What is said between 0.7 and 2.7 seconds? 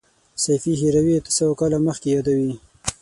هروي اته سوه کاله مخکې یادوي.